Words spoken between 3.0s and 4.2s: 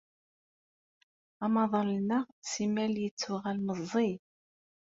yettuɣal meẓẓi.